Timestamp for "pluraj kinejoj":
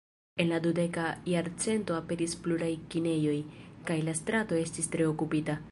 2.47-3.39